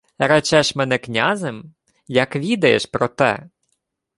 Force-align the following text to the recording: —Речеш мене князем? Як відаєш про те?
—Речеш 0.29 0.75
мене 0.75 0.97
князем? 0.97 1.73
Як 2.07 2.35
відаєш 2.35 2.85
про 2.85 3.07
те? 3.07 3.49